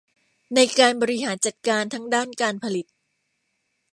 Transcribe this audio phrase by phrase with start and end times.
[0.55, 2.85] ในการบริหารจัดการทั้งด้านการผลิต